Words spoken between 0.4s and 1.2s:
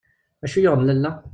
D acu yuɣen lalla?